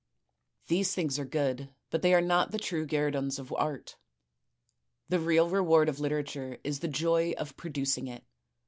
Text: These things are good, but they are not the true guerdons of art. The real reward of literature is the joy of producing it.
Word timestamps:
These 0.65 0.95
things 0.95 1.19
are 1.19 1.25
good, 1.25 1.69
but 1.91 2.01
they 2.01 2.15
are 2.15 2.21
not 2.23 2.49
the 2.49 2.57
true 2.57 2.87
guerdons 2.87 3.37
of 3.37 3.53
art. 3.55 3.97
The 5.09 5.19
real 5.19 5.47
reward 5.47 5.89
of 5.89 5.99
literature 5.99 6.57
is 6.63 6.79
the 6.79 6.87
joy 6.87 7.33
of 7.37 7.55
producing 7.55 8.07
it. 8.07 8.23